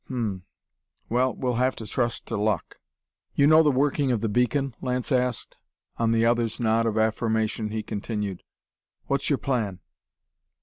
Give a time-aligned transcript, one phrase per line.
[0.07, 0.43] "Hm m.
[1.09, 2.77] Well, we'll have to trust to luck."
[3.35, 5.57] "You know the working of the beacon?" Lance asked.
[5.97, 8.41] On the other's nod of affirmation he continued:
[9.05, 9.79] "What's your plan?"